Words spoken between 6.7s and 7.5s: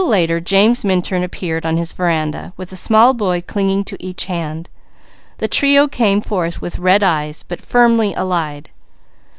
red eyes,